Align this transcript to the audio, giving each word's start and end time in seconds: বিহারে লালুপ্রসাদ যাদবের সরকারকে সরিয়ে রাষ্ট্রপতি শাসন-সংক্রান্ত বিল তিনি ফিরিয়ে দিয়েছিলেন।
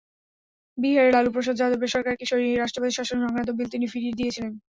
বিহারে 0.77 1.09
লালুপ্রসাদ 1.11 1.55
যাদবের 1.61 1.93
সরকারকে 1.95 2.25
সরিয়ে 2.31 2.55
রাষ্ট্রপতি 2.55 2.93
শাসন-সংক্রান্ত 2.93 3.49
বিল 3.57 3.67
তিনি 3.73 3.85
ফিরিয়ে 3.93 4.17
দিয়েছিলেন। 4.19 4.53